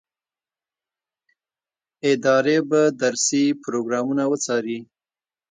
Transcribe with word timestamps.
ادارې 2.11 2.57
به 2.69 2.81
درسي 3.01 3.43
پروګرامونه 3.63 4.23
وڅاري. 4.31 4.79